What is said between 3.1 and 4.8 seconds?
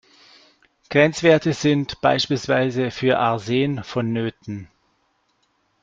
Arsen vonnöten.